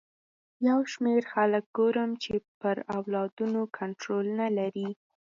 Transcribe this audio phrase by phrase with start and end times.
[0.67, 4.89] یو شمېر خلک ګورم چې پر اولادونو کنټرول نه لري.